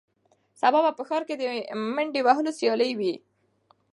[0.61, 1.43] سبا به په ښار کې د
[1.95, 3.13] منډې وهلو سیالي وي.